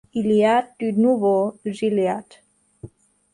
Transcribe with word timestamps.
Il 0.15 0.31
y 0.31 0.43
a 0.43 0.67
du 0.79 0.93
nouveau, 0.93 1.59
Gilliatt. 1.63 2.41